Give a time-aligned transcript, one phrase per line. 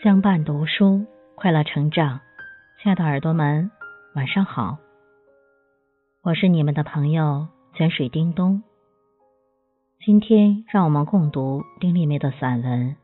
[0.00, 1.04] 相伴读书，
[1.34, 2.20] 快乐成长。
[2.80, 3.68] 亲爱的耳朵们，
[4.14, 4.78] 晚上好，
[6.22, 8.62] 我是你们的朋友泉水叮咚。
[10.06, 12.94] 今天让我们共读丁丽梅的散文，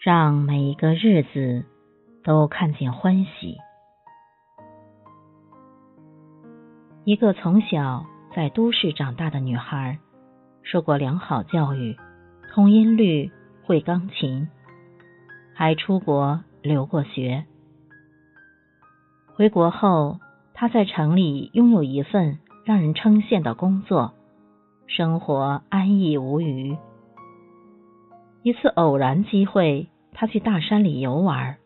[0.00, 1.64] 让每一个日子
[2.22, 3.56] 都看见欢喜。
[7.02, 8.06] 一个从小
[8.36, 9.98] 在都市长大的女孩，
[10.62, 11.96] 受过良好教育，
[12.54, 13.32] 通音律，
[13.64, 14.48] 会钢琴，
[15.58, 17.46] 还出国留过学。
[19.34, 20.20] 回国后，
[20.52, 24.12] 她在城里拥有一份让人称羡的工作，
[24.86, 26.76] 生活安逸无余。
[28.42, 31.56] 一次偶然机会，她去大山里游玩，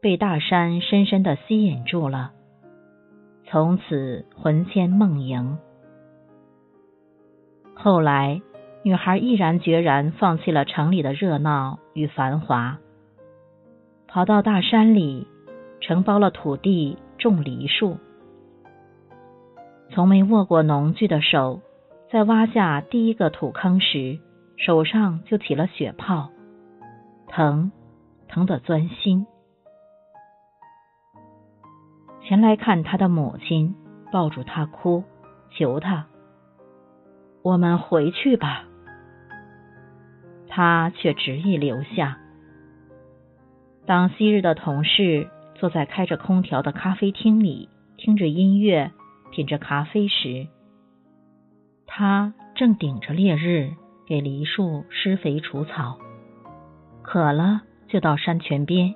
[0.00, 2.30] 被大山深深的吸引住了。
[3.46, 5.58] 从此魂牵梦萦。
[7.74, 8.40] 后来，
[8.84, 12.78] 女孩毅然决然放弃了城里的热闹与繁华，
[14.12, 15.28] 跑到大山里，
[15.80, 17.96] 承包了土地种梨树。
[19.90, 21.60] 从没握过农具的手，
[22.10, 24.18] 在挖下第一个土坑时，
[24.56, 26.28] 手上就起了血泡，
[27.28, 27.70] 疼，
[28.26, 29.26] 疼得钻心。
[32.22, 33.76] 前来看他的母亲，
[34.10, 35.04] 抱住他哭，
[35.50, 36.06] 求他
[37.42, 38.64] ：“我们回去吧。”
[40.50, 42.19] 他却执意留下。
[43.90, 48.92] 当昔日的同事坐在开着空调的咖啡厅里，听着音乐，
[49.32, 50.46] 品着咖啡时，
[51.88, 53.72] 他正顶着烈日
[54.06, 55.98] 给梨树施肥除草。
[57.02, 58.94] 渴了就到山泉边。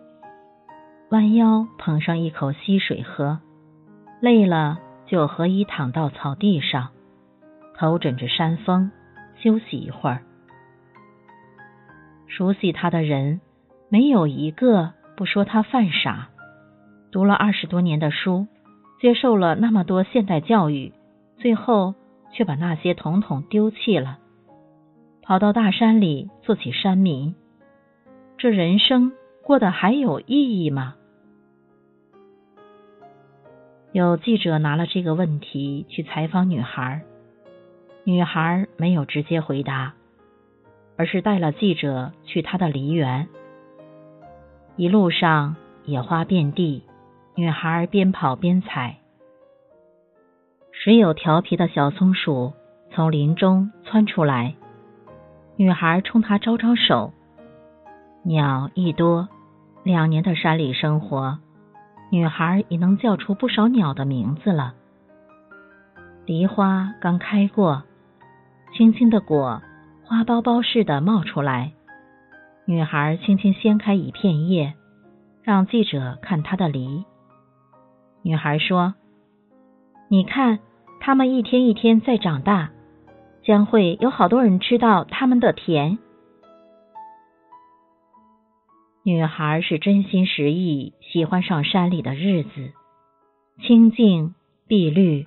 [1.10, 3.40] 弯腰捧上一口溪水喝，
[4.20, 6.90] 累了就合衣躺到草地上，
[7.76, 8.92] 头枕着山峰
[9.42, 10.22] 休息一会儿。
[12.28, 13.40] 熟悉他的人
[13.88, 16.30] 没有一个不说他犯傻。
[17.12, 18.48] 读了二十多年的书，
[19.00, 20.92] 接受了那么多现代教育，
[21.38, 21.94] 最后
[22.32, 24.18] 却把那些统统丢弃了，
[25.22, 27.36] 跑到大山里做起山民。
[28.36, 29.12] 这人生
[29.44, 30.96] 过得还有意义吗？
[33.92, 37.02] 有记者拿了这个问题去采访女孩，
[38.02, 39.94] 女孩没有直接回答，
[40.96, 43.28] 而是带了记者去她的梨园。
[44.76, 45.54] 一路上
[45.84, 46.82] 野花遍地，
[47.36, 48.96] 女孩边跑边采。
[50.72, 52.52] 时有调皮的小松鼠
[52.90, 54.56] 从林中窜出来，
[55.54, 57.12] 女孩冲它招招手。
[58.24, 59.28] 鸟一多，
[59.84, 61.38] 两年的山里生活。
[62.10, 64.74] 女孩已能叫出不少鸟的名字了。
[66.26, 67.84] 梨花刚开过，
[68.72, 69.62] 青青的果
[70.04, 71.72] 花苞苞似的冒出来。
[72.66, 74.74] 女孩轻轻掀开一片叶，
[75.42, 77.04] 让记者看她的梨。
[78.22, 78.94] 女孩说
[80.08, 80.60] ：“你看，
[80.98, 82.70] 它们一天一天在长大，
[83.42, 85.98] 将会有好多人知道它们的甜。”
[89.04, 92.72] 女孩是真心实意喜欢上山里的日子，
[93.60, 94.34] 清静、
[94.66, 95.26] 碧绿，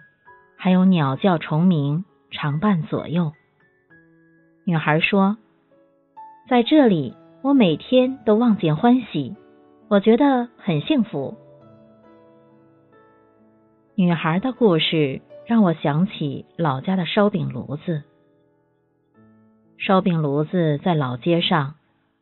[0.57, 3.33] 还有鸟叫虫鸣常伴左右。
[4.63, 5.37] 女孩说
[6.49, 9.35] ：“在这里，我每天都望见欢喜，
[9.87, 11.35] 我觉得很幸福。”
[13.95, 18.03] 女孩的故事让我想起老家的烧饼炉子。
[19.77, 21.75] 烧饼炉子在老街上。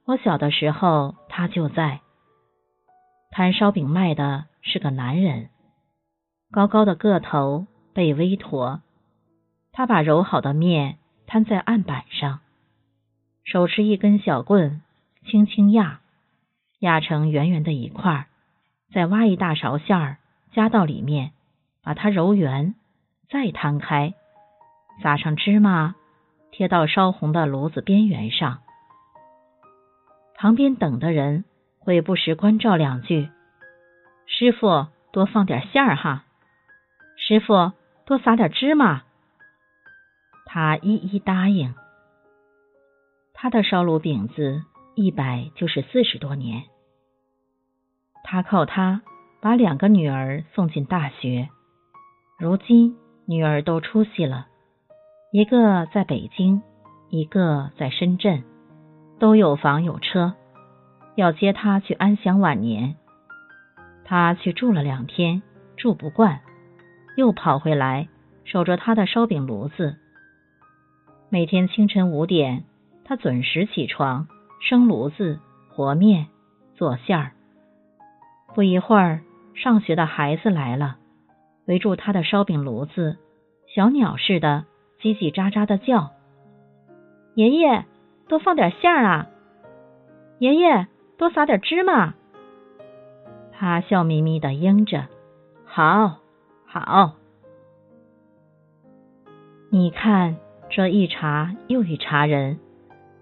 [0.05, 2.01] 我小的时候，他就在
[3.31, 5.49] 摊烧饼卖的是个男人，
[6.51, 8.81] 高高的个头，背微驼。
[9.71, 12.41] 他把揉好的面摊在案板上，
[13.43, 14.81] 手持一根小棍，
[15.25, 16.02] 轻轻压，
[16.80, 18.28] 压成圆圆的一块，
[18.94, 20.18] 再挖一大勺馅儿
[20.54, 21.31] 加到里面，
[21.83, 22.75] 把它揉圆，
[23.30, 24.13] 再摊开，
[25.01, 25.95] 撒上芝麻，
[26.51, 28.62] 贴到烧红的炉子边缘上。
[30.36, 31.44] 旁边等的人
[31.80, 33.30] 会不时关照两句
[34.28, 36.24] ：“师傅，多放点馅儿哈。
[37.18, 37.71] ”“师傅，
[38.06, 39.04] 多撒点芝麻。”
[40.45, 41.74] 他一一答应。
[43.33, 44.63] 他的烧炉饼子
[44.95, 46.63] 一百就是四十多年。
[48.24, 49.01] 他靠他
[49.42, 51.50] 把两个女儿送进大学，
[52.39, 54.47] 如今女儿都出息了，
[55.31, 56.62] 一个在北京，
[57.09, 58.44] 一个在深圳。
[59.18, 60.33] 都有房有车，
[61.15, 62.97] 要接他去安享晚年。
[64.03, 65.42] 他去住了两天，
[65.77, 66.42] 住不惯，
[67.15, 68.09] 又跑回来
[68.44, 69.95] 守着他的烧饼炉子。
[71.30, 72.65] 每天清晨五点，
[73.06, 74.27] 他准时起床，
[74.60, 76.28] 生炉子和面，
[76.75, 77.31] 做馅儿。
[78.54, 79.22] 不一会儿，
[79.54, 80.98] 上学的孩子来了，
[81.66, 83.18] 围住他的烧饼炉子，
[83.74, 84.66] 小鸟似的
[85.02, 86.12] 叽叽喳喳的叫
[87.36, 87.86] ：“爷爷，
[88.28, 89.28] 多放点馅儿啊！
[90.40, 90.88] 爷爷，
[91.18, 92.13] 多撒点芝麻。”
[93.52, 95.07] 他笑眯眯的应着
[95.66, 96.19] ：“好，
[96.66, 97.13] 好。”
[99.69, 100.38] 你看，
[100.69, 102.60] 这一茬又一茬人，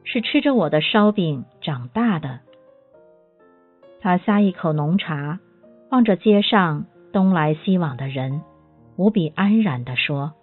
[0.03, 2.39] 是吃着我的烧饼长大的。
[4.01, 5.39] 他呷一口浓茶，
[5.89, 8.41] 望着街上东来西往的人，
[8.97, 10.33] 无比安然地说：“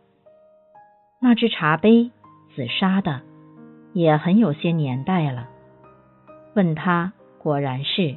[1.21, 2.11] 那只茶杯，
[2.55, 3.21] 紫砂的，
[3.93, 5.49] 也很有些年代了。”
[6.56, 8.17] 问他，果然是，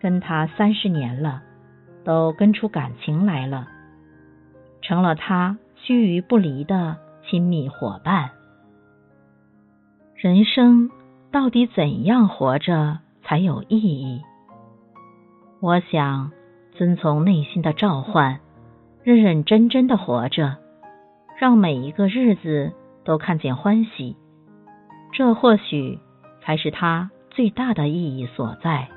[0.00, 1.42] 跟他三十年了，
[2.04, 3.68] 都跟出感情来了，
[4.80, 6.96] 成了他须臾不离的
[7.28, 8.30] 亲密伙伴。
[10.24, 10.90] 人生
[11.30, 14.22] 到底怎样活着才有意义？
[15.60, 16.30] 我想
[16.72, 18.40] 遵从内心的召唤，
[19.02, 20.56] 认认真真的活着，
[21.38, 22.72] 让每一个日子
[23.04, 24.16] 都看见欢喜，
[25.12, 25.98] 这或许
[26.40, 28.88] 才是它最大的意义所在。